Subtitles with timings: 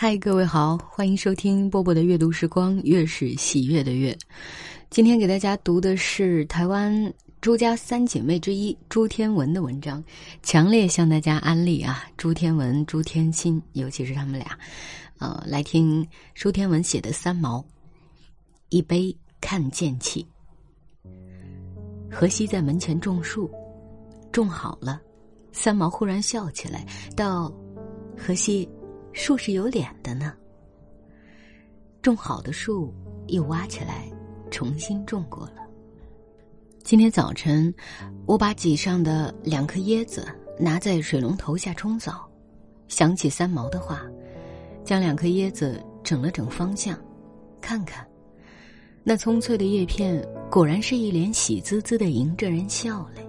[0.00, 4.16] 嗨，各位好，欢迎收听波波的阅读时光，月是喜悦的越。
[4.90, 10.00] 今天给大家读的是台湾朱家三姐妹之一朱天文的文章，
[10.40, 12.04] 强烈向大家安利啊！
[12.16, 14.56] 朱天文、朱天心，尤其是他们俩，
[15.18, 17.58] 呃，来听朱天文写的《三毛》，
[18.68, 20.24] 一杯看剑气。
[22.08, 23.50] 荷西在门前种树，
[24.30, 25.00] 种好了，
[25.50, 26.86] 三毛忽然笑起来，
[27.16, 27.52] 道
[28.16, 28.68] ：“荷西。”
[29.18, 30.32] 树是有脸的呢。
[32.00, 32.94] 种好的树
[33.26, 34.08] 又挖起来，
[34.48, 35.56] 重新种过了。
[36.84, 37.74] 今天早晨，
[38.26, 40.24] 我把脊上的两颗椰子
[40.56, 42.30] 拿在水龙头下冲澡，
[42.86, 44.06] 想起三毛的话，
[44.84, 46.96] 将两颗椰子整了整方向，
[47.60, 48.06] 看看，
[49.02, 53.28] 那葱翠的叶片果然是一脸喜滋滋的迎着人笑嘞。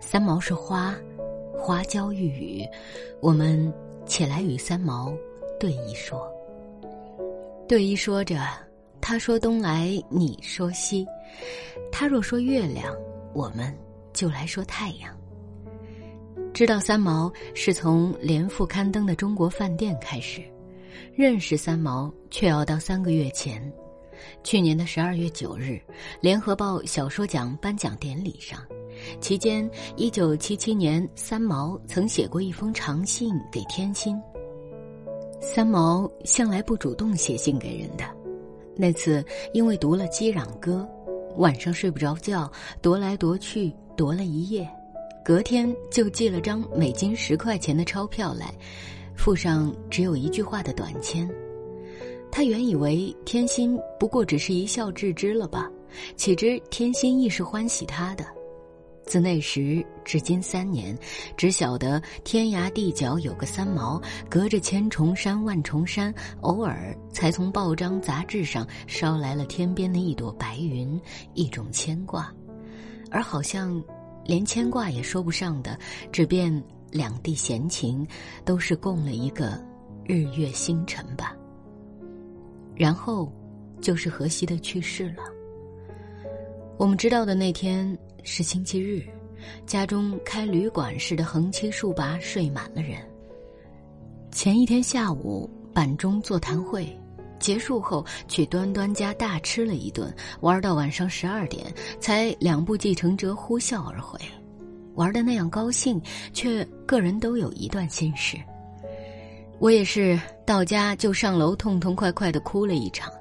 [0.00, 0.96] 三毛是花，
[1.54, 2.66] 花娇玉宇，
[3.20, 3.70] 我们。
[4.06, 5.12] 且来与三毛
[5.58, 6.30] 对一说。
[7.68, 8.40] 对一说着，
[9.00, 11.06] 他说东来，你说西。
[11.90, 12.94] 他若说月亮，
[13.32, 13.74] 我们
[14.12, 15.16] 就来说太阳。
[16.52, 20.42] 知道三毛是从连副刊登的《中国饭店》开始，
[21.14, 23.72] 认识三毛却要到三个月前，
[24.44, 25.80] 去年的十二月九日，
[26.20, 28.60] 《联合报》小说奖颁奖典礼上。
[29.20, 34.20] 期间，一九七七年，三毛曾写过一封长信给天心。
[35.40, 38.04] 三毛向来不主动写信给人的，
[38.76, 40.88] 那次因为读了《激壤歌》，
[41.36, 44.68] 晚上睡不着觉，踱来踱去，踱了一夜，
[45.24, 48.54] 隔天就寄了张美金十块钱的钞票来，
[49.16, 51.28] 附上只有一句话的短签。
[52.30, 55.70] 他原以为天心不过只是一笑置之了吧，
[56.16, 58.24] 岂知天心亦是欢喜他的。
[59.04, 60.96] 自那时至今三年，
[61.36, 64.00] 只晓得天涯地角有个三毛，
[64.30, 70.98] 隔着千重山万重山，偶尔才从报章杂志上捎来了天边的一朵白云，
[71.34, 72.32] 一种牵挂，
[73.10, 73.82] 而好像
[74.24, 75.78] 连牵挂也说不上的，
[76.10, 78.06] 只便两地闲情，
[78.44, 79.62] 都是共了一个
[80.06, 81.36] 日月星辰吧。
[82.74, 83.30] 然后，
[83.80, 85.24] 就是荷西的去世了。
[86.78, 87.98] 我们知道的那天。
[88.24, 89.04] 是星期日，
[89.66, 92.98] 家中开旅馆似的横七竖八睡满了人。
[94.30, 96.88] 前一天下午板中座谈会
[97.40, 101.66] 结束后，去端端家大吃了一顿，玩到晚上十二点，
[102.00, 104.18] 才两部计程车呼啸而回。
[104.94, 106.00] 玩的那样高兴，
[106.32, 108.38] 却个人都有一段心事。
[109.58, 113.12] 我也是到家就上楼痛痛快快的哭了一场。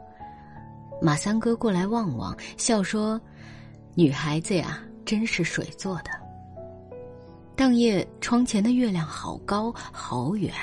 [1.02, 3.20] 马三哥过来望望，笑说
[3.96, 6.10] ：“女孩子呀。”真是水做的。
[7.56, 10.54] 当夜窗前的月亮好高好远，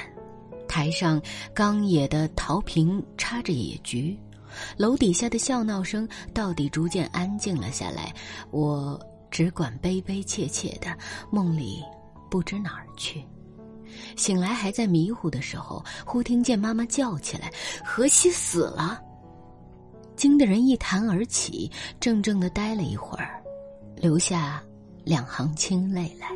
[0.66, 1.20] 台上
[1.54, 4.18] 刚野的陶瓶插着野菊，
[4.76, 8.12] 楼底下的笑闹声到底逐渐安静了下来。
[8.50, 9.00] 我
[9.30, 10.96] 只管悲悲切切的
[11.30, 11.84] 梦里
[12.30, 13.22] 不知哪儿去，
[14.16, 17.52] 醒来还在迷糊的时候，忽听见妈妈叫起来
[17.84, 19.00] ：“荷西死了！”
[20.16, 21.70] 惊得人一弹而起，
[22.00, 23.40] 怔怔的呆了一会儿。
[24.00, 24.62] 留下
[25.04, 26.28] 两行清泪来。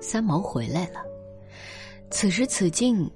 [0.00, 1.00] 三毛回来了，
[2.10, 3.08] 此时此境，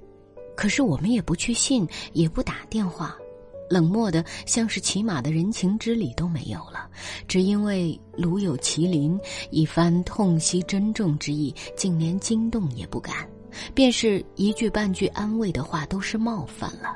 [0.55, 3.17] 可是我们也不去信，也不打电话，
[3.69, 6.89] 冷漠的像是起码的人情之礼都没有了。
[7.27, 9.19] 只因为鲁有麒麟，
[9.51, 13.27] 一番痛惜珍重之意，竟连惊动也不敢，
[13.73, 16.95] 便是一句半句安慰的话都是冒犯了。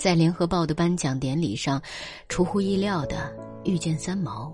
[0.00, 1.80] 在联合报的颁奖典礼上，
[2.26, 3.30] 出乎意料的。
[3.64, 4.50] 遇见三毛，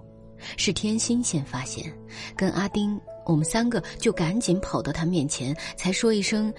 [0.56, 1.96] 是天心先发现，
[2.36, 6.52] 跟阿丁，我们三个就赶紧跑到他面前，才说一声：“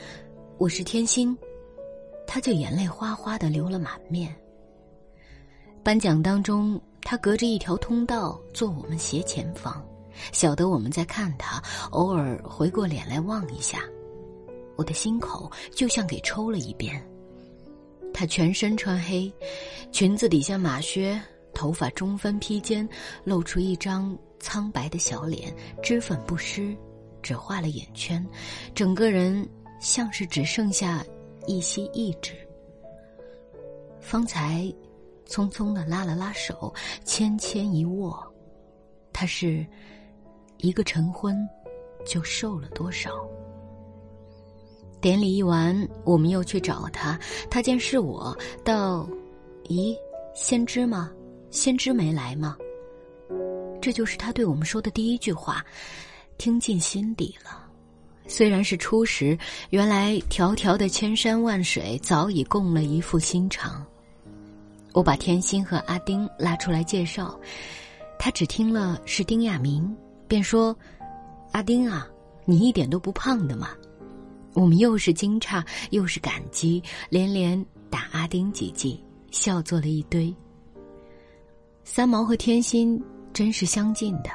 [0.57, 1.37] 我是天心。”
[2.25, 4.33] 他就眼泪哗哗的流了满面。
[5.83, 9.85] 颁奖当中，他隔着一条通道坐我们斜前方，
[10.31, 11.61] 晓得我们在看他，
[11.91, 13.81] 偶尔回过脸来望一下，
[14.77, 17.05] 我的心口就像给抽了一遍。
[18.17, 19.31] 他全身穿黑，
[19.91, 21.21] 裙子底下马靴。
[21.53, 22.87] 头发中分披肩，
[23.23, 26.75] 露出一张苍白的小脸，脂粉不施，
[27.21, 28.25] 只画了眼圈，
[28.73, 29.47] 整个人
[29.79, 31.05] 像是只剩下
[31.45, 32.33] 一息意志。
[33.99, 34.71] 方才
[35.27, 36.73] 匆匆的拉了拉手，
[37.05, 38.19] 牵牵一握，
[39.13, 39.63] 他是
[40.57, 41.37] 一个晨昏
[42.03, 43.11] 就瘦了多少。
[44.99, 49.07] 典礼一完，我们又去找他，他见是我，道
[49.69, 49.95] ：“咦，
[50.33, 51.11] 先知吗？”
[51.49, 52.57] 先知没来吗？
[53.81, 55.65] 这就是他对我们说的第一句话，
[56.37, 57.63] 听进心底了。
[58.27, 59.37] 虽然是初识，
[59.69, 63.85] 原来迢迢的千山万水早已共了一副心肠。
[64.91, 67.39] 我把天心和阿丁拉出来介绍，
[68.19, 69.95] 他只听了是丁亚明，
[70.27, 70.75] 便说
[71.53, 72.05] ：“阿丁啊，
[72.43, 73.69] 你一点都不胖的嘛。”
[74.53, 80.33] 我们又是惊诧又是感激，连连打阿丁几记，笑做了一堆。
[81.83, 83.01] 三毛和天心
[83.31, 84.29] 真是相近的，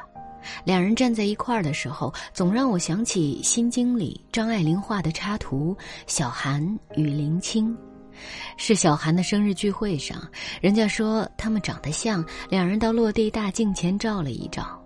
[0.64, 5.76] 两人站在一块儿的时候，总让我想起《心经》里张爱玲画的插图
[6.06, 6.62] 小韩
[6.96, 7.76] 与林青。
[8.56, 10.22] 是小韩的生日聚会上，
[10.60, 14.81] 人家说他们长得像，两人到落地大镜前照了一照。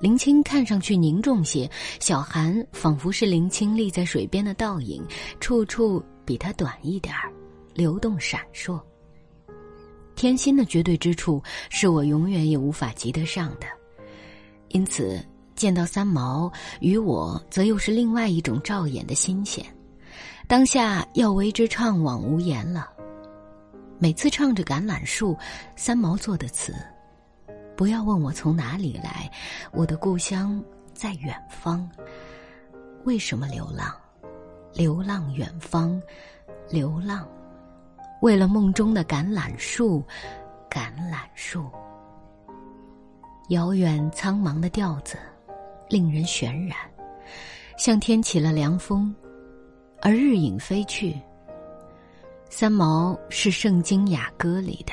[0.00, 1.70] 林青看上去凝重些，
[2.00, 5.04] 小韩仿佛是林青立在水边的倒影，
[5.40, 7.30] 处处比他短一点儿，
[7.74, 8.80] 流动闪烁。
[10.16, 13.66] 天心的绝对之处是我永远也无法及得上的，
[14.68, 15.22] 因此
[15.54, 16.50] 见到三毛
[16.80, 19.62] 与我，则又是另外一种照眼的新鲜。
[20.48, 22.88] 当下要为之怅惘无言了。
[23.98, 25.34] 每次唱着《橄榄树》，
[25.76, 26.74] 三毛做的词。
[27.80, 29.30] 不要问我从哪里来，
[29.72, 30.62] 我的故乡
[30.92, 31.90] 在远方。
[33.04, 33.90] 为什么流浪？
[34.74, 35.98] 流浪远方，
[36.68, 37.26] 流浪，
[38.20, 40.04] 为了梦中的橄榄树，
[40.68, 41.70] 橄榄树。
[43.48, 45.16] 遥远苍茫的调子，
[45.88, 46.76] 令人渲染，
[47.78, 49.16] 像天起了凉风，
[50.02, 51.18] 而日影飞去。
[52.50, 54.92] 三毛是圣经雅歌里的。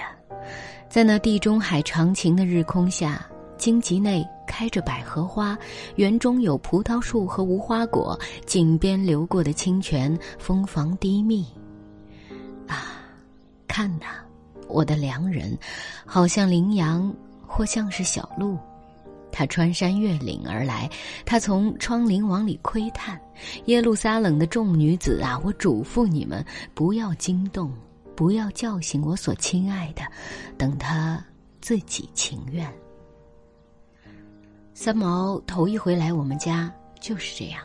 [0.89, 3.25] 在那地中海长晴的日空下，
[3.57, 5.57] 荆棘内开着百合花，
[5.95, 11.45] 园中有葡萄树和无花果，井边流过的清泉蜂房低密。
[12.68, 13.01] 啊，
[13.68, 14.06] 看呐，
[14.68, 15.57] 我的良人，
[16.06, 17.13] 好像羚羊，
[17.45, 18.57] 或像是小鹿，
[19.31, 20.89] 他穿山越岭而来，
[21.25, 23.19] 他从窗棂往里窥探。
[23.66, 26.44] 耶路撒冷的众女子啊，我嘱咐你们，
[26.74, 27.72] 不要惊动。
[28.18, 30.02] 不要叫醒我所亲爱的，
[30.58, 31.24] 等他
[31.62, 32.68] 自己情愿。
[34.74, 37.62] 三毛头一回来我们家就是这样，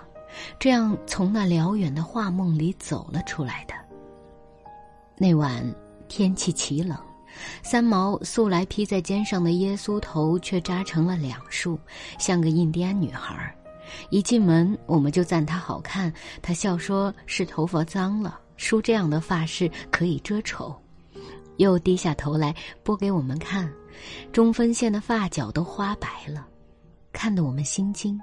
[0.61, 3.73] 这样从那辽远的画梦里走了出来的。
[5.17, 5.65] 那晚
[6.07, 6.99] 天气奇冷，
[7.63, 11.79] 三毛素来披在肩上的耶稣头却扎成了两束，
[12.19, 13.57] 像个印第安女孩。
[14.11, 16.13] 一进门我们就赞她好看，
[16.43, 18.39] 她笑说是头发脏了。
[18.63, 20.73] 梳这样的发饰可以遮丑，
[21.57, 22.55] 又低下头来
[22.85, 23.69] 拨给我们看，
[24.33, 26.47] 中分线的发角都花白了，
[27.13, 28.17] 看得我们心惊。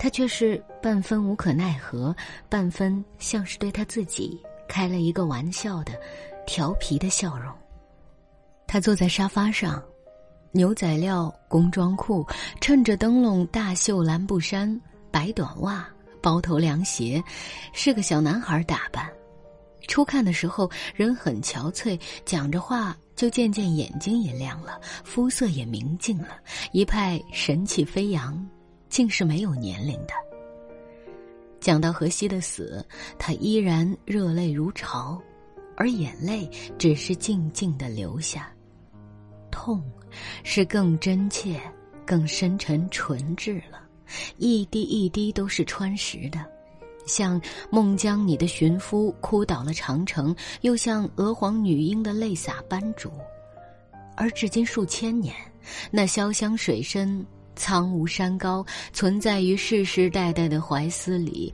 [0.00, 2.14] 他却是半分无可奈何，
[2.48, 4.36] 半分像是对他自己
[4.68, 5.92] 开了一个玩笑的
[6.44, 7.54] 调皮的笑容。
[8.66, 9.80] 他坐在沙发上，
[10.50, 12.26] 牛仔料工装裤，
[12.60, 14.80] 衬着灯笼大袖蓝布衫，
[15.12, 15.86] 白短袜，
[16.20, 17.22] 包头凉鞋，
[17.72, 19.08] 是个小男孩打扮。
[19.86, 26.38] 初看的时候，人很憔悴，讲着话就渐渐眼睛也亮了，肤色也明净了，
[26.72, 28.48] 一派神气飞扬，
[28.88, 30.14] 竟是没有年龄的。
[31.60, 32.84] 讲到荷西的死，
[33.18, 35.20] 他依然热泪如潮，
[35.76, 38.52] 而眼泪只是静静的流下，
[39.50, 39.82] 痛，
[40.42, 41.60] 是更真切、
[42.04, 43.80] 更深沉、纯挚了，
[44.38, 46.44] 一滴一滴都是穿石的。
[47.04, 47.40] 像
[47.70, 53.10] 孟姜女的寻夫哭倒了长城，又像娥皇女英的泪洒斑竹，
[54.16, 55.34] 而至今数千年，
[55.90, 57.24] 那潇湘水深、
[57.56, 61.52] 苍梧山高，存在于世世代代的怀思里，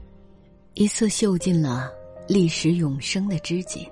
[0.73, 1.91] 一次绣进了
[2.27, 3.85] 历史永生的织锦，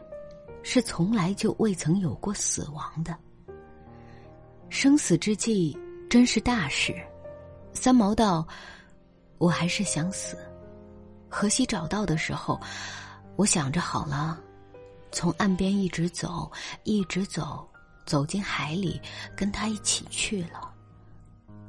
[0.64, 3.18] 是从来就未曾有过死亡的。
[4.70, 5.78] 生死之际，
[6.10, 6.94] 真是大事。
[7.74, 8.46] 三毛道
[9.38, 10.38] ：“我还是想死。”
[11.30, 12.60] 荷西找到的时候，
[13.36, 14.40] 我想着好了，
[15.12, 16.52] 从岸边一直走，
[16.84, 17.68] 一直走，
[18.06, 19.00] 走进海里，
[19.36, 20.72] 跟他一起去了。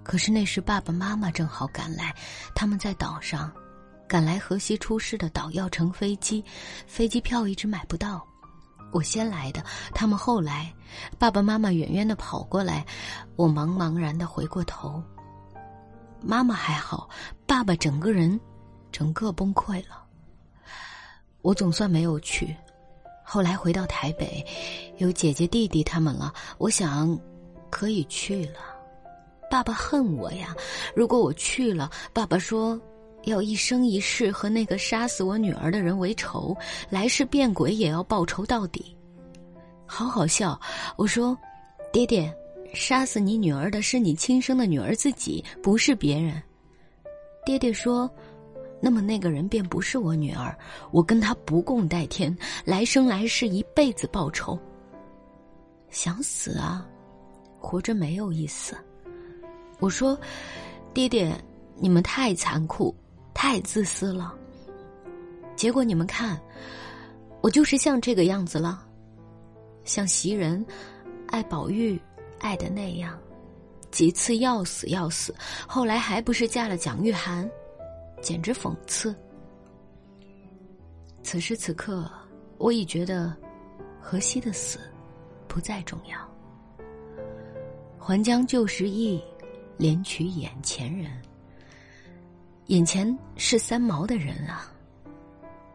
[0.02, 2.14] 可是那时爸爸妈妈正好赶来，
[2.54, 3.52] 他们在岛上，
[4.06, 6.42] 赶来河西出事的岛要乘飞机，
[6.86, 8.26] 飞机票一直买不到。
[8.90, 9.62] 我先来的，
[9.92, 10.72] 他们后来，
[11.18, 12.86] 爸爸妈妈远远的跑过来，
[13.36, 15.02] 我茫茫然的回过头。
[16.22, 17.06] 妈妈还好，
[17.46, 18.40] 爸爸整个人。
[18.90, 20.04] 整个崩溃了。
[21.42, 22.54] 我总算没有去。
[23.22, 24.44] 后来回到台北，
[24.96, 26.32] 有姐姐弟弟他们了。
[26.56, 27.18] 我想，
[27.70, 28.60] 可以去了。
[29.50, 30.54] 爸爸恨我呀！
[30.94, 32.80] 如果我去了，爸爸说
[33.24, 36.56] 要一生一世和那个杀死我女儿的人为仇，
[36.88, 38.96] 来世变鬼也要报仇到底。
[39.86, 40.58] 好好笑！
[40.96, 41.36] 我说，
[41.92, 42.34] 爹爹，
[42.74, 46.42] 杀死你女儿的是你亲生的女儿自己，不是别人。
[47.44, 48.10] 爹爹说。
[48.80, 50.56] 那么那个人便不是我女儿，
[50.92, 54.58] 我跟他不共戴天，来生来世一辈子报仇。
[55.90, 56.86] 想死啊，
[57.58, 58.76] 活着没有意思。
[59.80, 60.18] 我说，
[60.92, 61.34] 爹爹，
[61.76, 62.94] 你们太残酷，
[63.32, 64.34] 太自私了。
[65.56, 66.40] 结果你们看，
[67.40, 68.84] 我就是像这个样子了，
[69.84, 70.64] 像袭人
[71.26, 72.00] 爱宝玉
[72.38, 73.18] 爱的那样，
[73.90, 75.34] 几次要死要死，
[75.66, 77.48] 后来还不是嫁了蒋玉菡。
[78.20, 79.14] 简直讽刺。
[81.22, 82.10] 此时此刻，
[82.56, 83.36] 我已觉得
[84.00, 84.78] 荷西的死
[85.46, 86.16] 不再重要。
[87.98, 89.22] 还将旧时意，
[89.78, 91.10] 怜取眼前人。
[92.66, 94.72] 眼前是三毛的人啊，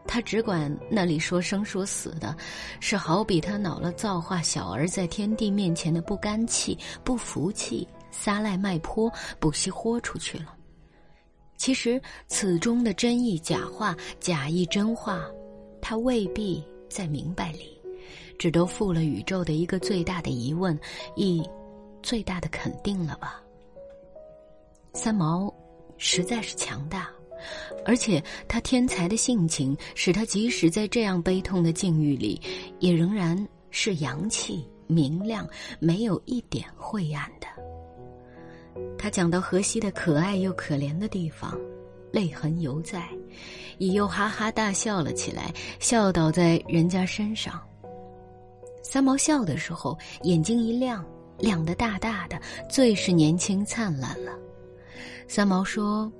[0.06, 2.36] 他只管那里说生说死的，
[2.80, 10.56] 是好比他恼了造化小儿在天地面前的不甘气、不服气，撒赖卖泼，不惜豁出去了。
[11.64, 15.24] 其实此中的真意假话、假意真话，
[15.80, 17.80] 他未必在明白里，
[18.38, 20.78] 只都负了宇宙的一个最大的疑问，
[21.16, 21.42] 亦
[22.02, 23.42] 最大的肯定了吧。
[24.92, 25.50] 三毛
[25.96, 27.08] 实在是强大，
[27.86, 32.38] 而且他天才的性情，使他即使在这样悲痛的境遇里，
[32.78, 33.34] 也仍然
[33.70, 35.48] 是阳气明亮，
[35.80, 37.46] 没有一点晦暗的。
[38.98, 41.58] 他讲到荷西的可爱又可怜的地方，
[42.10, 43.08] 泪痕犹在，
[43.78, 47.60] 已又哈哈大笑了起来，笑倒在人家身上。
[48.82, 51.04] 三毛笑的时候，眼睛一亮，
[51.38, 52.40] 亮得大大的，
[52.70, 54.32] 最是年轻灿烂了。
[55.26, 56.10] 三毛说：“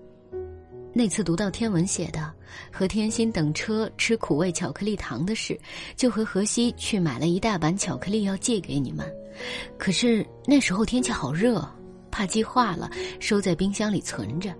[0.93, 2.33] 那次读到天文写的
[2.73, 5.59] 和天心等车吃苦味巧克力糖的事，
[5.95, 9.07] 就和荷西去买了一大板巧克力要寄给你们，
[9.79, 11.67] 可是那时候天气好热。”
[12.15, 14.55] 怕积化了，收在冰箱里存着。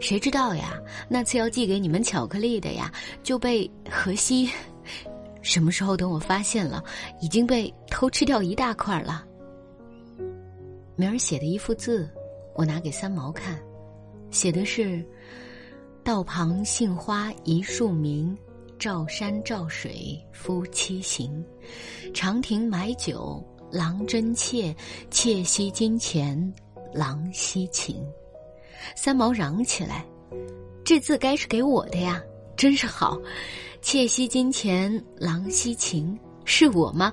[0.00, 0.76] 谁知道呀？
[1.08, 4.50] 那次要寄给你们巧克力的呀，就被荷西。
[5.40, 6.82] 什么时候等我发现了，
[7.20, 9.24] 已经被偷吃掉一大块了。
[10.96, 12.10] 明儿写的一幅字，
[12.56, 13.56] 我拿给三毛看，
[14.32, 15.04] 写的是
[16.02, 18.36] ：“道旁杏花一树明，
[18.80, 21.44] 照山照水夫妻行，
[22.12, 23.40] 长亭买酒
[23.70, 24.74] 郎真妾，
[25.08, 26.52] 妾惜金钱。”
[26.94, 28.06] 郎惜情，
[28.94, 30.06] 三毛嚷起来
[30.84, 32.22] ：“这字该是给我的呀，
[32.56, 33.18] 真是好！
[33.82, 37.12] 妾惜金钱，郎惜情，是我吗？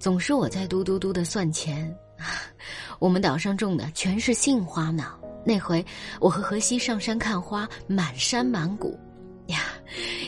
[0.00, 1.96] 总是我在嘟嘟嘟的算钱。
[2.98, 5.14] 我们岛上种的全是杏花呢。
[5.44, 5.84] 那回
[6.20, 8.98] 我和荷西上山看花，满山满谷，
[9.46, 9.60] 呀，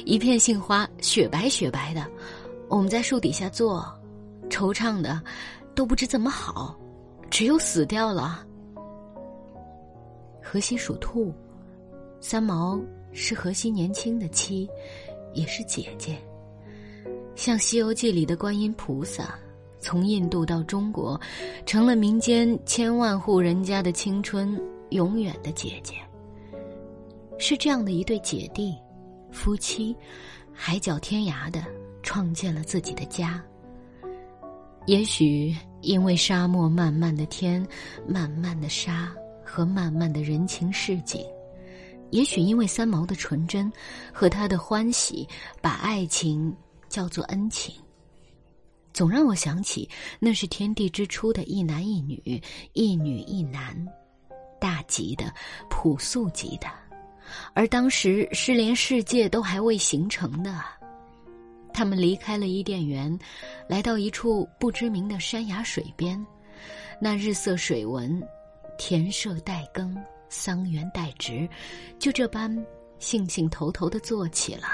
[0.05, 2.07] 一片杏花雪白雪白的。
[2.69, 3.85] 我们在树底下坐，
[4.49, 5.21] 惆怅的，
[5.75, 6.79] 都不知怎么好，
[7.29, 8.47] 只有死掉了。”
[10.47, 11.33] 荷西属兔，
[12.21, 12.79] 三毛
[13.13, 14.69] 是荷西年轻的妻，
[15.33, 16.19] 也是姐姐。
[17.35, 19.35] 像《西游记》里的观音菩萨，
[19.81, 21.19] 从印度到中国，
[21.65, 24.61] 成了民间千万户人家的青春
[24.91, 25.95] 永远的姐姐。
[27.39, 28.75] 是这样的一对姐弟，
[29.33, 29.97] 夫妻，
[30.53, 31.65] 海角天涯的
[32.03, 33.43] 创建了自己的家。
[34.87, 37.67] 也许因为沙漠漫漫的天，
[38.07, 39.11] 漫漫的沙。
[39.45, 41.25] 和漫漫的人情市井，
[42.11, 43.71] 也许因为三毛的纯真
[44.13, 45.29] 和他的欢喜，
[45.61, 46.55] 把爱情
[46.89, 47.75] 叫做恩情，
[48.93, 53.77] 总让我想起那是天地之初的一男一女，一女一男，
[54.61, 55.33] 大吉的，
[55.69, 56.67] 朴素极的，
[57.53, 60.63] 而当时是连世界都还未形成的。
[61.73, 63.19] 他们离开了伊甸园，
[63.69, 66.25] 来到一处不知名的山崖水边，
[67.01, 68.23] 那日色水纹。
[68.76, 69.97] 田舍待耕，
[70.28, 71.49] 桑园待植，
[71.99, 72.54] 就这般
[72.99, 74.69] 兴兴头头的做起了，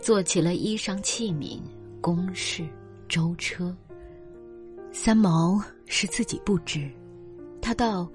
[0.00, 1.60] 做起了衣裳器皿、
[2.00, 2.66] 宫室、
[3.08, 3.76] 舟车。
[4.92, 6.90] 三毛是自己不知，
[7.60, 8.10] 他道：“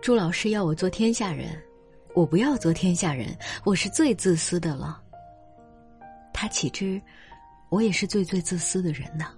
[0.00, 1.60] 朱老师要我做天下人，
[2.14, 5.02] 我不要做天下人，我是最自私的了。”
[6.32, 7.00] 他岂知，
[7.68, 9.32] 我也是最最自私的人呢？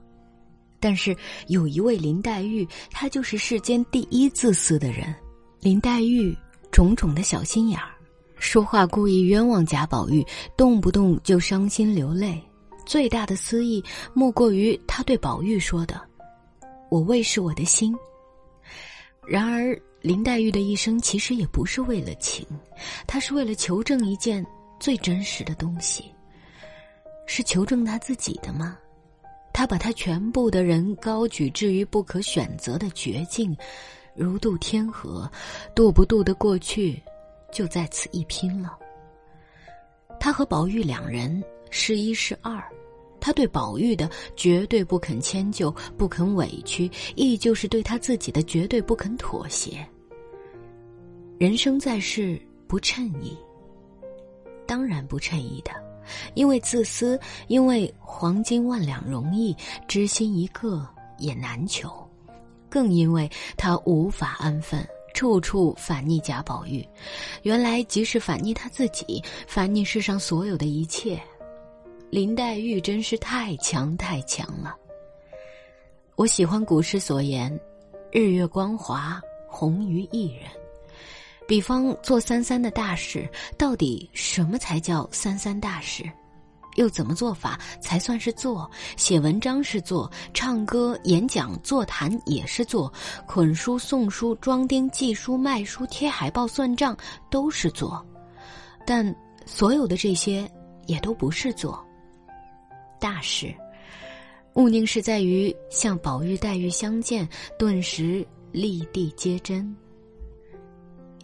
[0.81, 1.17] 但是
[1.47, 5.15] 有一位林黛玉，她就是世间第一自私的人。
[5.61, 6.37] 林黛玉
[6.71, 7.91] 种种的小心眼儿，
[8.39, 10.25] 说话故意冤枉贾宝玉，
[10.57, 12.41] 动不动就伤心流泪。
[12.87, 16.01] 最大的私意莫过于她对宝玉说的
[16.91, 17.95] ：“我为是我的心。”
[19.27, 22.47] 然而林黛玉的一生其实也不是为了情，
[23.07, 24.47] 她是为了求证一件
[24.81, 26.05] 最真实的东西，
[27.27, 28.79] 是求证她自己的吗？
[29.59, 33.57] 他把他全部的人高举至于不可选择的绝境，
[34.15, 35.29] 如渡天河，
[35.75, 37.03] 渡不渡得过去，
[37.51, 38.79] 就在此一拼了。
[40.21, 42.63] 他和宝玉两人是一是二，
[43.19, 49.85] 他对宝玉的绝对不肯迁就、不肯委屈，亦就是对他自己的绝对不肯妥协。
[51.37, 53.37] 人生在世不称意，
[54.69, 55.73] 当然不称意的，
[56.35, 60.87] 因为自私，因为黄金万两容易，知心一个
[61.19, 61.91] 也难求，
[62.69, 64.87] 更因为他无法安分。
[65.15, 66.87] 处处反逆贾宝玉，
[67.43, 71.21] 原来即是反逆他自己，反逆世上所有的一切。
[72.09, 74.77] 林黛玉真是太强太强了。
[76.15, 77.59] 我喜欢古诗所言
[78.13, 80.45] ：“日月光华，红于一人。”
[81.49, 83.27] 比方做三三的大事，
[83.57, 86.05] 到底什么才叫三三大事？
[86.77, 88.71] 又怎么做法才算是做？
[88.99, 92.93] 写文章是做，唱歌、演讲、座谈也是做，
[93.27, 96.95] 捆书、送书、装订、寄书、卖书、贴海报、算账
[97.31, 98.07] 都是做，
[98.87, 99.13] 但
[99.47, 100.49] 所有的这些
[100.87, 101.83] 也都不是做。
[103.01, 103.53] 大事，
[104.53, 107.27] 毋宁是在于像宝玉、黛玉相见，
[107.59, 109.75] 顿时立地皆真，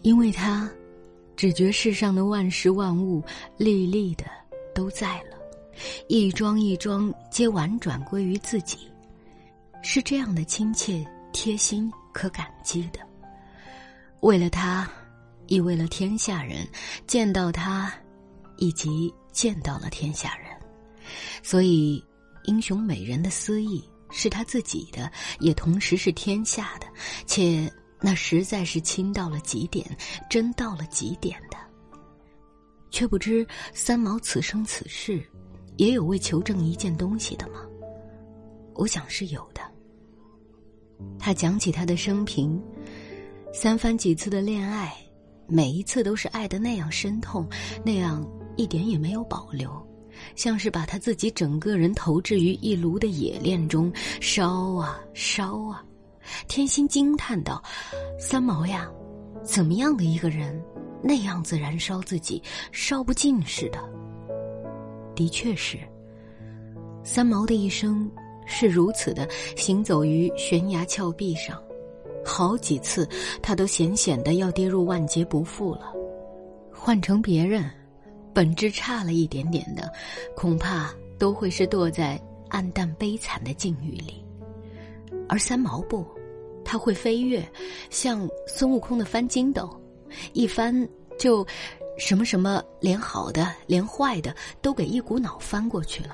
[0.05, 0.69] 因为他
[1.35, 3.23] 只觉世上的万事万物，
[3.57, 4.25] 历历的
[4.71, 5.35] 都在了。
[6.07, 8.77] 一桩一桩皆婉转归于自己，
[9.81, 12.99] 是这样的亲切、贴心、可感激的。
[14.19, 14.87] 为了他，
[15.47, 16.67] 亦为了天下人，
[17.07, 17.91] 见到他，
[18.57, 20.45] 以及见到了天下人，
[21.41, 22.01] 所以
[22.43, 26.85] 英雄美人的私意是他自己的，也同时是天下的，
[27.25, 27.67] 且
[28.01, 29.85] 那实在是亲到了极点，
[30.29, 31.57] 真到了极点的。
[32.91, 35.23] 却不知三毛此生此世。
[35.77, 37.59] 也有为求证一件东西的吗？
[38.75, 39.59] 我想是有的。
[41.19, 42.57] 他讲起他的生平，
[43.53, 44.95] 三番几次的恋爱，
[45.47, 47.45] 每一次都是爱的那样深痛，
[47.83, 48.25] 那样
[48.55, 49.85] 一点也没有保留，
[50.37, 55.83] 像是把他自己整个人投掷于一炉的冶炼中，烧啊烧啊。
[56.47, 57.61] 天心惊叹道
[58.19, 58.89] ：“三毛呀，
[59.43, 60.61] 怎么样的一个人，
[61.01, 63.79] 那样子燃烧自己，烧不尽似的。”
[65.15, 65.77] 的确是，
[67.03, 68.11] 三毛的一生
[68.45, 71.61] 是如此的行走于悬崖峭壁上，
[72.25, 73.07] 好几次
[73.41, 75.93] 他都险险的要跌入万劫不复了。
[76.73, 77.69] 换成别人，
[78.33, 79.89] 本质差了一点点的，
[80.35, 84.24] 恐怕都会是堕在暗淡悲惨的境遇里。
[85.27, 86.05] 而三毛不，
[86.63, 87.47] 他会飞跃，
[87.89, 89.69] 像孙悟空的翻筋斗，
[90.33, 91.45] 一翻就。
[91.97, 96.13] 什么什么，连好的连坏的都给一股脑翻过去了，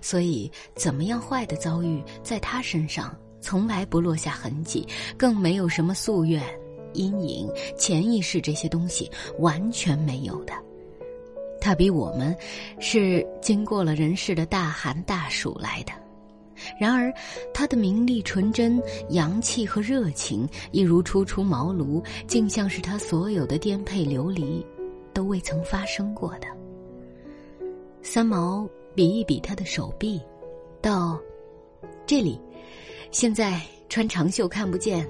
[0.00, 4.86] 所以怎么样坏的遭遇，在他身上从来不落下痕迹，
[5.18, 6.40] 更没有什么夙愿、
[6.92, 10.52] 阴影、潜意识这些东西，完全没有的。
[11.60, 12.32] 他比我们
[12.78, 15.92] 是经过了人世的大寒大暑来的，
[16.78, 17.12] 然而
[17.52, 24.64] 他的明丽纯真、洋气和热情，一如初出茅庐，竟像是他所有的颠沛流离。
[25.12, 26.46] 都未曾发生过的。
[28.02, 30.20] 三毛比一比他的手臂，
[30.82, 31.18] 到
[32.04, 32.38] 这里，
[33.10, 35.08] 现在穿长袖看不见，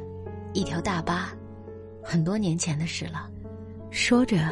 [0.53, 1.37] 一条大疤，
[2.05, 3.29] 很多年前的事了。
[3.91, 4.49] 说着，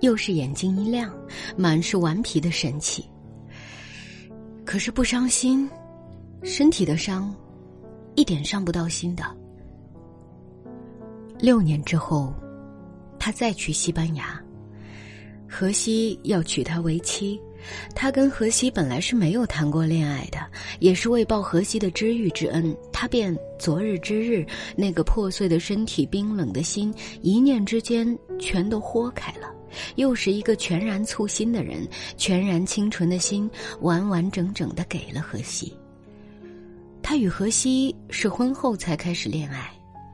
[0.00, 1.10] 又是眼睛一亮，
[1.56, 3.02] 满是顽皮的神气。
[4.66, 5.66] 可是不伤心，
[6.44, 7.32] 身体的伤，
[8.16, 9.24] 一点伤不到心的。
[11.38, 12.34] 六年之后，
[13.18, 14.42] 他再去西班牙。
[15.48, 17.38] 荷西要娶她为妻，
[17.94, 20.38] 他跟荷西本来是没有谈过恋爱的，
[20.80, 29.54] 也是为报荷西的知遇之恩，他便昨日之日，那个破碎的身体、冰冷的心，一念之间全都豁开了，
[29.96, 33.48] 又是一个全然簇心的人，全然清纯的心，
[33.80, 35.76] 完完整整的给了荷西。
[37.02, 39.70] 他与荷西是婚后才开始恋爱，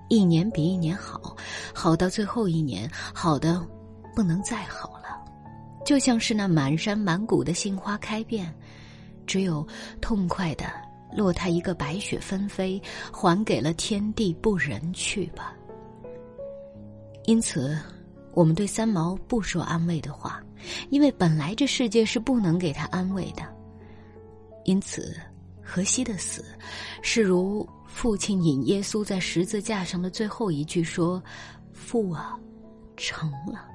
[0.08, 1.36] 一年比一年好，
[1.74, 3.64] 好到最后一年，好的
[4.14, 5.04] 不能再好了。
[5.84, 8.52] 就像是那满山满谷的杏花开遍，
[9.26, 9.66] 只有
[10.00, 10.66] 痛快的
[11.14, 12.80] 落他一个白雪纷飞，
[13.12, 15.54] 还给了天地不仁去吧。
[17.26, 17.78] 因此，
[18.32, 20.42] 我们对三毛不说安慰的话，
[20.90, 23.42] 因为本来这世界是不能给他安慰的。
[24.64, 25.16] 因此，
[25.68, 26.42] 荷西的死，
[27.02, 31.22] 是如父亲引耶稣在十字架上的最后一句说
[31.74, 32.40] ：“父啊，
[32.96, 33.68] 成了，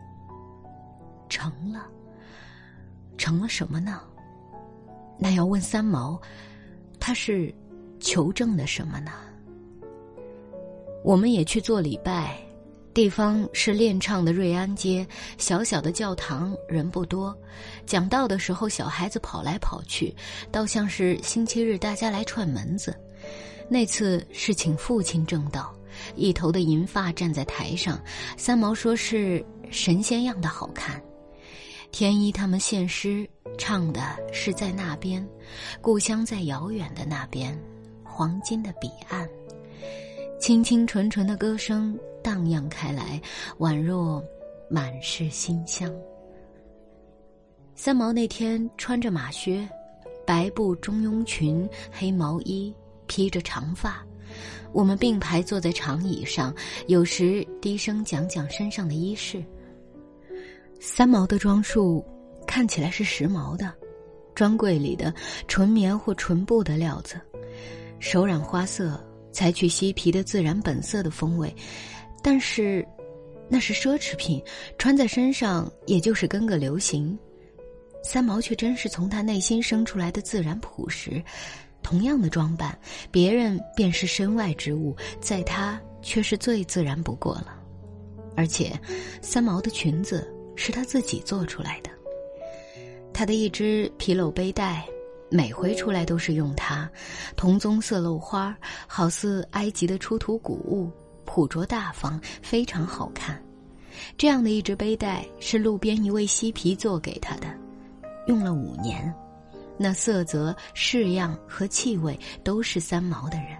[1.30, 1.88] 成了。”
[3.16, 4.02] 成了什么呢？
[5.20, 6.20] 那要问三毛，
[7.00, 7.54] 他是
[8.00, 9.12] 求证的什么呢？
[11.04, 12.36] 我们也去做礼拜，
[12.94, 15.06] 地方是练唱的瑞安街，
[15.40, 17.36] 小小的教堂人不多，
[17.88, 20.16] 讲道的时候小孩子跑来跑去，
[20.52, 22.96] 倒像是星期日大家来串门子。
[23.68, 25.74] 那次是请父亲正道，
[26.16, 28.00] 一头的银发站在台上，
[28.38, 31.02] 三毛说是神仙样的好看。
[31.92, 33.28] 天一他们献诗
[33.58, 34.02] 唱的
[34.32, 35.28] 是在那边，
[35.82, 37.60] 故乡在遥远的那边，
[38.04, 39.28] 黄金的彼岸，
[40.40, 41.98] 清清纯纯的歌声。
[42.24, 43.22] 荡漾开来，
[43.60, 44.24] 宛若
[44.70, 45.94] 满是馨香。
[47.76, 49.68] 三毛那天穿着马靴，
[50.26, 52.74] 白布中庸裙，黑毛衣，
[53.08, 54.04] 披着长发。
[54.72, 56.52] 我们并排坐在长椅上，
[56.88, 59.44] 有时低声讲讲身上的衣饰。
[60.80, 62.04] 三毛的装束
[62.48, 63.72] 看起来是时髦的，
[64.34, 65.14] 专柜里的
[65.48, 67.22] 纯棉或纯布的料子，
[68.00, 69.00] 手染花色，
[69.32, 71.56] 采取嬉皮的自然本色的风味。
[72.24, 72.88] 但是，
[73.50, 74.42] 那是奢侈品，
[74.78, 77.16] 穿在身上也就是跟个流行。
[78.02, 81.22] 三毛却真是从他内心生出来的自然朴实，
[81.82, 82.78] 同样的装扮，
[83.12, 87.60] 别人便是身外之物，在他却是最自然不过了。
[88.36, 88.72] 而且，
[89.22, 91.90] 三毛的裙子是他自己做出来的，
[93.14, 94.86] 他的一只皮篓背带，
[95.30, 96.90] 每回出来都是用它，
[97.36, 98.58] 铜棕色镂花，
[98.88, 100.92] 好似埃及的出土古物。
[101.26, 103.42] 朴拙大方，非常好看。
[104.18, 107.48] 这样的一只背带是路边一位嬉皮做给他的，
[108.28, 109.14] 用了五年，
[109.78, 113.58] 那色泽、式样和气味都是三毛的人。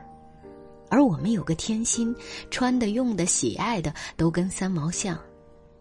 [0.90, 2.16] 而我们有个天心，
[2.52, 5.18] 穿的、用的、喜爱的都跟三毛像。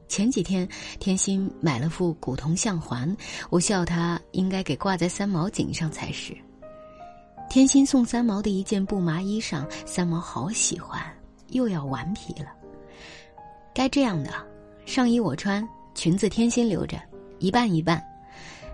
[0.08, 0.68] 前几天，
[0.98, 3.14] 天心买了副古铜项环，
[3.48, 6.36] 我笑他应该给挂在三毛颈上才是。
[7.48, 11.02] 天心送三毛的一件布麻衣裳，三毛好喜欢。
[11.52, 12.52] 又要顽皮了。
[13.72, 14.30] 该这样的，
[14.84, 17.00] 上衣我穿，裙子天心留着，
[17.38, 18.02] 一半一半。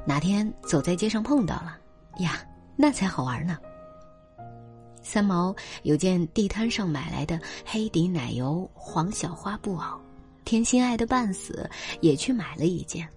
[0.04, 1.78] 哪天走在街上碰到了，
[2.18, 2.40] 呀，
[2.74, 3.58] 那才好玩呢。
[5.02, 9.98] 三毛有件地摊上买来的黑底奶油黄小花布袄，
[10.44, 11.68] 天心爱的半死，
[12.00, 13.08] 也去买了一件。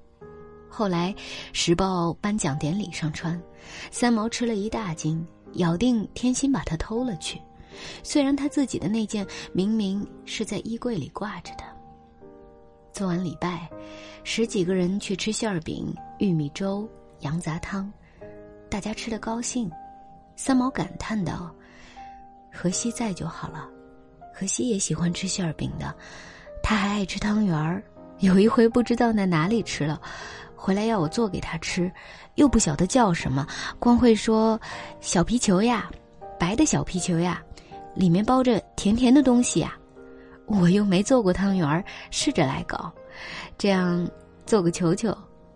[0.69, 1.13] 后来
[1.52, 3.41] 时报颁奖典礼上穿，
[3.89, 7.41] 三毛吃了一大惊，咬定天心把它偷了去。
[8.03, 11.63] 虽然他自己的那件明明是在衣柜里挂着的。
[12.91, 13.69] 做完礼拜，
[14.23, 16.88] 十几个人去吃馅儿饼、玉米粥、
[17.21, 17.91] 羊杂汤，
[18.69, 19.71] 大家吃得高兴。
[20.36, 21.55] 三毛感叹道
[22.51, 23.67] ：“荷西在就好了，
[24.34, 25.95] 荷西也喜欢吃馅儿饼的，
[26.62, 27.81] 他还爱吃汤圆儿。
[28.19, 30.01] 有一回不知道在哪里吃了，
[30.55, 31.91] 回来要我做给他吃，
[32.36, 33.47] 又不晓得叫什么，
[33.79, 34.60] 光会说
[34.99, 35.89] 小皮球呀，
[36.38, 37.41] 白的小皮球呀。”
[37.93, 39.73] 里面包着甜甜的东西呀，
[40.45, 42.91] 我又没做过汤圆儿，试着来搞，
[43.58, 44.10] 这样
[44.45, 45.15] 做个球球，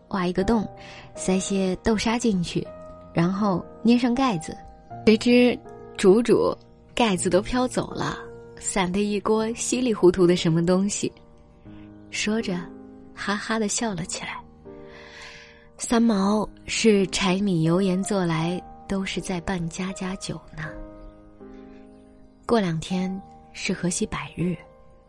[0.10, 0.67] 挖一个洞，
[1.15, 2.65] 塞些豆沙进去，
[3.13, 4.56] 然后捏上盖子，
[5.06, 5.58] 谁知
[5.98, 6.56] 煮煮，
[6.93, 8.17] 盖子都飘走了，
[8.60, 11.12] 散的一锅稀里糊涂的什么东西。
[12.12, 12.58] 说着，
[13.13, 14.38] 哈哈的笑了起来。
[15.78, 20.69] 三毛是柴米油盐做来，都是在办家家酒呢。
[22.46, 23.20] 过两天
[23.54, 24.56] 是河西百日，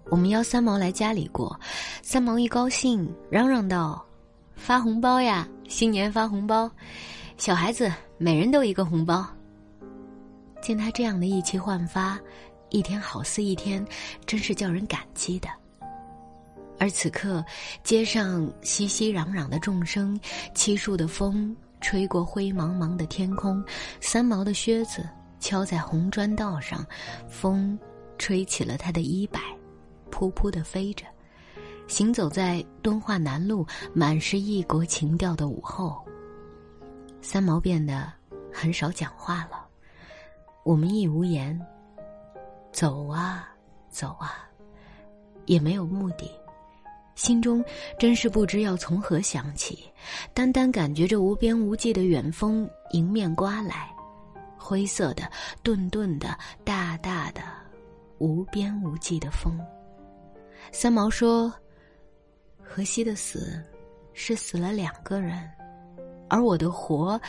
[0.07, 1.59] 我们邀三毛来家里过。
[2.01, 4.03] 三毛一高兴，嚷嚷道
[4.57, 5.47] ：“发红包呀！
[5.69, 6.71] 新年发红包，
[7.37, 9.27] 小孩子每人都一个红包。”
[10.63, 12.19] 见他这样的意气焕发，
[12.71, 13.87] 一天好似一天，
[14.25, 15.49] 真是叫人感激的。
[16.79, 17.45] 而此刻，
[17.85, 20.19] 街上熙熙攘攘的众生，
[20.55, 23.63] 七树的风吹过灰茫茫的天空，
[24.01, 25.07] 三毛的靴子。
[25.47, 26.85] 敲在红砖道上，
[27.29, 27.79] 风
[28.19, 29.39] 吹起了他的衣摆，
[30.11, 31.07] 扑扑的飞着。
[31.87, 36.05] 行走在敦化南路满是异国情调的午后，
[37.23, 38.13] 三毛变得
[38.53, 39.65] 很少讲话了。
[40.65, 41.57] 我们亦无言，
[42.73, 43.49] 走啊
[43.89, 44.51] 走啊，
[45.45, 46.29] 也没有目的，
[47.15, 47.65] 心中
[48.01, 49.89] 真是不知要从何想起，
[50.35, 53.96] 单单感觉着无边无际的远风迎面刮来。
[54.67, 55.31] 灰色的、
[55.63, 57.41] 顿顿的、大大的、
[58.19, 59.57] 无边无际的风。
[60.73, 61.55] 三毛说
[62.61, 63.63] ：“荷西的死，
[64.13, 65.49] 是死了两个人，
[66.29, 67.21] 而我的活，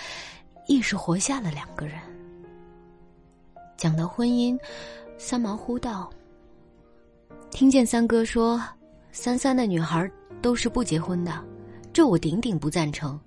[0.66, 2.00] 亦是活下了两个人。”
[3.78, 4.60] 讲到婚姻，
[5.20, 6.10] 三毛呼道
[7.54, 8.60] ：“听见三哥说，
[9.12, 11.46] 三三的女孩都是不结婚的，
[11.94, 13.20] 这我顶顶不赞成。”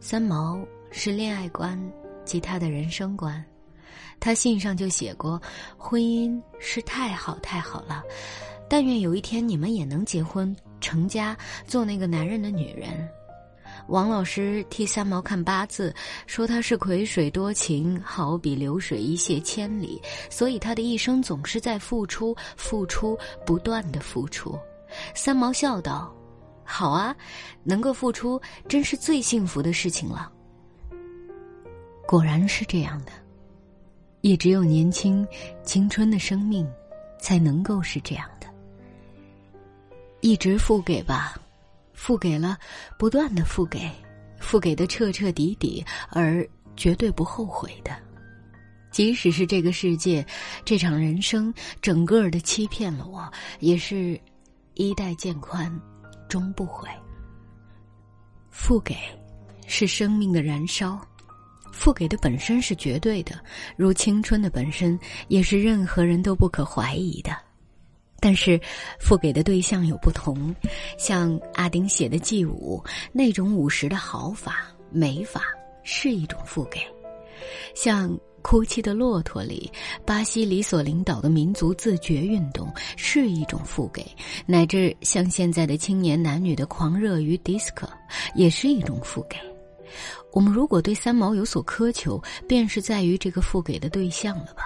[0.00, 0.58] 三毛
[0.90, 1.78] 是恋爱观。
[2.24, 3.44] 及他的人生观，
[4.20, 5.40] 他信上就写过：
[5.76, 8.02] 婚姻是太好太好了，
[8.68, 13.08] 但愿有一天你们也能结婚成家，做那个男人的女人。
[13.88, 15.92] 王老师替三毛看八字，
[16.26, 24.56] 说他是癸水多情，好比流水一泻千里，所以他的一生总是在付出、付出、不断的付出。
[25.14, 26.14] 三毛笑道
[26.62, 27.16] ：“好啊，
[27.64, 30.30] 能够付出，真是最幸福的事情了。”
[32.06, 33.12] 果然是这样的，
[34.20, 35.26] 也只有年轻、
[35.62, 36.68] 青春的生命，
[37.18, 38.46] 才能够是这样的。
[40.20, 41.36] 一直付给吧。
[41.94, 42.58] 付给了，
[42.98, 43.88] 不断的付给，
[44.40, 46.44] 付给的彻彻底底，而
[46.76, 47.96] 绝对不后悔的。
[48.90, 50.26] 即使是这个世界，
[50.64, 54.20] 这场人生，整个的欺骗了我，也是
[54.74, 55.72] 衣带渐宽，
[56.28, 56.88] 终不悔。
[58.50, 58.96] 付给，
[59.68, 61.00] 是生命的燃烧，
[61.72, 63.32] 付给的本身是绝对的，
[63.76, 67.36] 如青春的本身，也是任何人都不可怀疑的。
[68.20, 68.60] 但是，
[69.00, 70.54] 付给的对象有不同，
[70.96, 72.80] 像阿丁写的《祭舞》
[73.10, 75.42] 那种舞时的好法、美法
[75.82, 76.78] 是一种付给；
[77.74, 78.08] 像
[78.40, 79.68] 《哭泣的骆驼》里
[80.06, 84.04] 巴西里所领导的民族自觉运动是一种付给；
[84.46, 87.88] 乃至像现在的青年男女的狂热于迪斯科，
[88.36, 89.36] 也是一种付给。
[90.32, 94.64] 我们如果对三毛有所苛求，便是在于这个付给的对象了吧？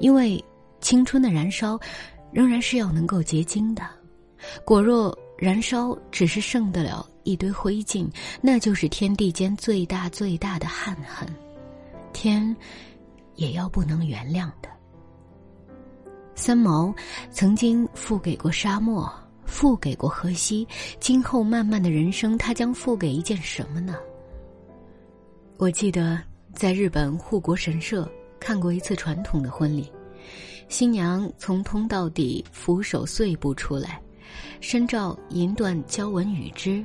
[0.00, 0.42] 因为
[0.80, 1.78] 青春的燃烧。
[2.34, 3.88] 仍然是要能够结晶的，
[4.64, 11.28] 果若燃烧只是剩得了一堆灰烬，那就是天地间最大最大的憾恨，
[12.12, 12.56] 天
[13.36, 14.68] 也要不能原谅的。
[16.34, 16.92] 三毛
[17.30, 19.08] 曾经付给过沙漠，
[19.44, 20.66] 付给过河西，
[20.98, 23.94] 今后漫漫的人生，他将付给一件什么呢？
[25.56, 26.20] 我记得
[26.52, 29.90] 在日本护国神社看过一次传统的婚礼。
[30.68, 34.02] 新娘从通道底扶手碎步出来，
[34.60, 36.84] 身罩银缎交纹羽织，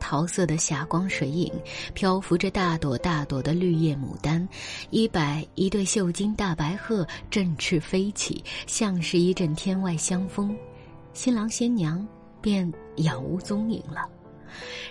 [0.00, 1.52] 桃色的霞光水影，
[1.94, 4.46] 漂浮着大朵大朵的绿叶牡丹，
[4.90, 10.56] 一摆一对绣金大白鹤振翅飞起，像是一阵天外香风，
[11.12, 12.04] 新郎新娘
[12.40, 14.08] 便杳无踪影了。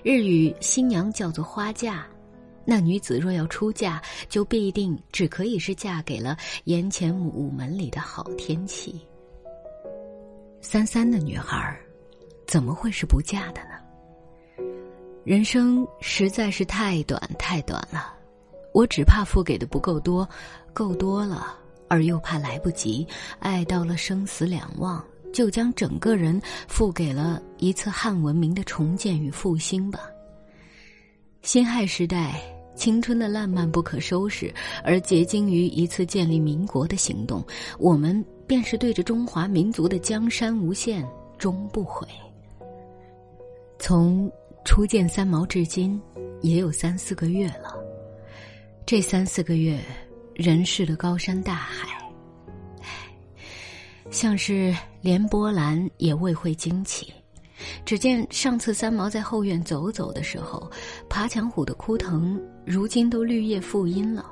[0.03, 2.07] 日语新娘叫做花嫁。
[2.69, 9.03] 那女子若要出嫁，就必定只可以是嫁给了檐前午门里的好天气。
[10.61, 11.75] 三三的女孩，
[12.45, 14.67] 怎么会是不嫁的呢？
[15.23, 18.13] 人生实在是太短太短了，
[18.71, 20.29] 我只怕付给的不够多，
[20.71, 23.07] 够多了，而又怕来不及，
[23.39, 25.03] 爱到了生死两忘，
[25.33, 30.01] 就将整个人付给了一次汉文明的重建与复兴吧。
[31.41, 32.39] 辛亥时代。
[32.79, 34.51] 青春的烂漫不可收拾，
[34.85, 37.45] 而结晶于一次建立民国的行动，
[37.77, 41.05] 我们便是对着中华民族的江山无限，
[41.37, 42.07] 终不悔。
[43.77, 44.31] 从
[44.63, 46.01] 初见三毛至今，
[46.41, 47.75] 也有三四个月了。
[48.85, 49.77] 这三四个月，
[50.33, 51.89] 人世的高山大海，
[52.81, 52.87] 唉，
[54.09, 57.13] 像是连波澜也未会惊起。
[57.85, 60.71] 只见上次三毛在后院走走的时候，
[61.09, 62.39] 爬墙虎的枯藤
[62.69, 64.31] 如今都绿叶复阴了。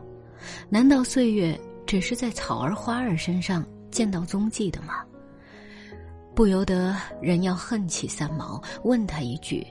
[0.70, 5.04] 难道岁月只是在草儿花儿身上见到踪迹的吗？
[6.36, 9.66] 不由得人要恨起三毛，问他一句：“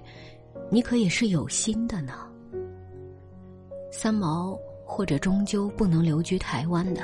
[0.69, 2.27] 你可也是有心的呢？”
[3.93, 7.03] 三毛或者终究不能留居台湾的。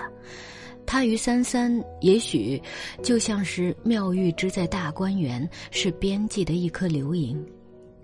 [0.84, 2.60] 他与三三也许
[3.04, 7.40] 就像是妙玉之在大观园是边际的一颗流萤，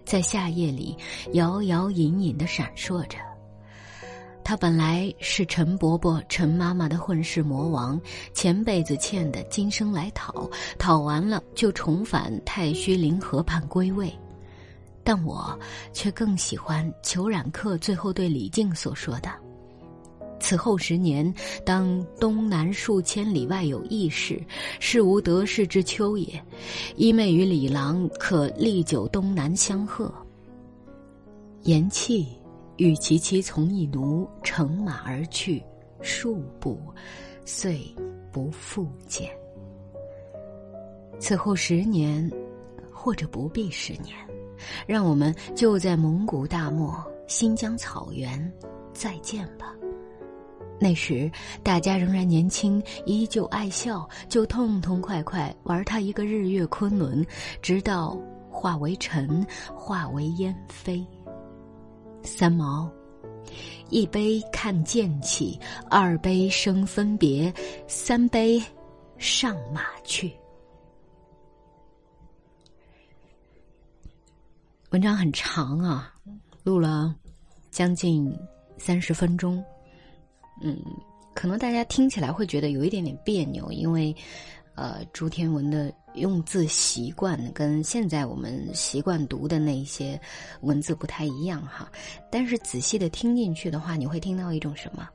[0.05, 0.97] 在夏夜里
[1.33, 3.19] 摇摇隐隐的闪烁着。
[4.49, 8.01] 他本来是陈伯伯、陈妈妈的混世魔王，
[8.33, 14.11] 前辈子欠的，今生来讨，讨完了就重返太虚灵河畔归位。
[15.05, 15.55] 但我
[15.93, 19.31] 却更喜欢裘冉克最后对李靖所说的。
[20.41, 21.31] 此后十年，
[21.63, 24.43] 当东南数千里外有异事，
[24.81, 26.43] 是无得势之秋也。
[26.97, 30.11] 一妹与李郎可历久东南相贺。
[31.65, 32.27] 言气，
[32.79, 35.63] 与其妻从一奴乘马而去，
[36.01, 36.81] 数步，
[37.45, 37.85] 遂
[38.33, 39.29] 不复见。
[41.19, 42.31] 此后十年，
[42.93, 44.17] 或者不必十年，
[44.87, 48.51] 让我们就在蒙古大漠、新疆草原
[48.93, 49.75] 再见吧。
[50.81, 51.29] 那时
[51.65, 57.27] 大家仍然年轻，依旧爱笑，就痛痛快快玩他一个日月昆仑，
[57.61, 58.17] 直到
[58.49, 61.05] 化为尘，化为烟飞。
[62.23, 62.91] 三毛
[63.91, 65.59] 一杯看剑起
[65.91, 67.53] 二杯生分别
[67.87, 68.63] 三杯
[69.17, 70.33] 上马去。
[74.91, 76.15] 文章很长啊
[76.63, 77.15] 录了
[77.71, 78.35] 将近
[78.79, 79.63] 三十分钟。
[80.63, 80.77] 嗯
[81.35, 84.15] 可能大家听起来会觉得有一点点别扭因为
[84.79, 90.19] 呃，朱天文的用字习惯跟现在我们习惯读的那一些
[90.61, 91.91] 文字不太一样哈。
[92.31, 95.09] 但是仔细的听进去的话，你会听到一种什么？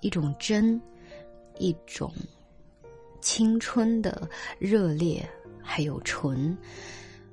[0.00, 0.80] 一种真，
[1.58, 2.12] 一种
[3.20, 5.24] 青春的热烈，
[5.62, 6.56] 还有纯。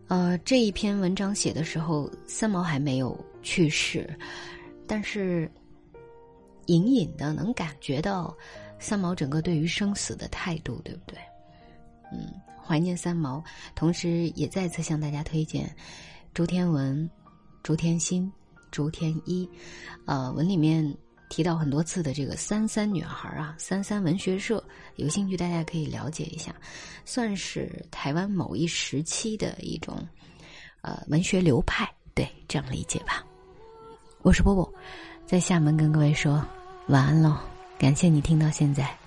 [0.07, 4.07] 呃，这一篇文章写的时候，三毛还没有去世，
[4.85, 5.51] 但是
[6.67, 8.37] 隐隐的能感觉到
[8.79, 11.17] 三毛整个对于生死的态度，对不对？
[12.11, 12.33] 嗯，
[12.65, 13.43] 怀念三毛，
[13.75, 15.73] 同时也再次向大家推荐
[16.33, 17.09] 朱天文、
[17.63, 18.31] 朱天心、
[18.71, 19.49] 朱天一，
[20.05, 20.95] 呃，文里面。
[21.29, 24.63] 提到很多次的这个“三三女孩”啊，“三三文学社”，
[24.95, 26.55] 有兴趣大家可以了解一下，
[27.03, 30.07] 算是台湾某一时期的一种
[30.79, 33.25] 呃文学流派，对，这样理解吧。
[34.21, 34.73] 我是波波，
[35.25, 36.41] 在厦门跟各位说
[36.87, 37.37] 晚安喽，
[37.79, 39.06] 感谢你听到现在。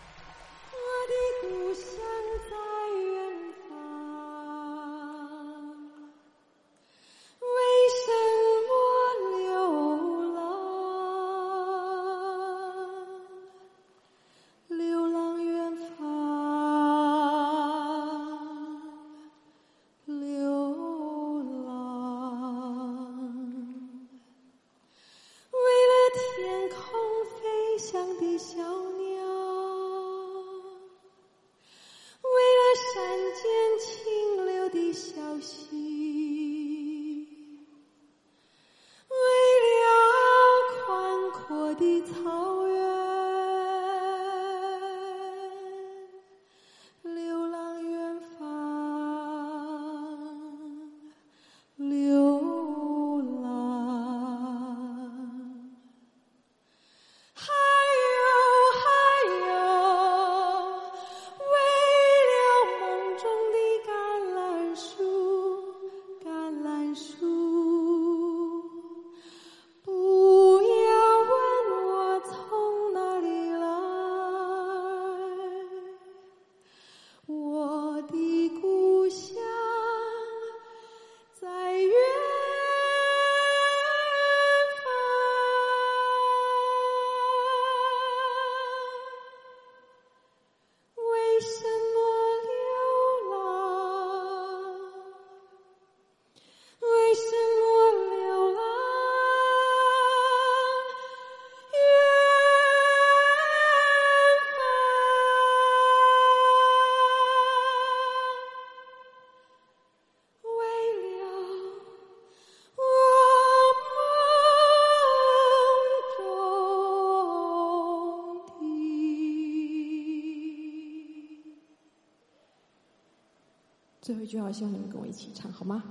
[124.31, 125.83] 就要，希望你们跟我一起唱，好吗？